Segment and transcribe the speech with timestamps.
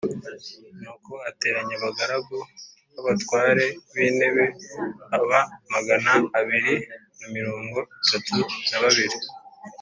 [0.81, 2.37] Nuko ateranya abagaragu
[2.93, 4.45] b’abatware b’intebe
[5.09, 5.39] baba
[5.73, 6.75] magana abiri
[7.19, 7.79] na mirongo
[8.15, 8.37] itatu
[8.69, 9.17] na babiri